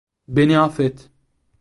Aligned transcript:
Beni 0.27 0.55
affet. 0.57 0.97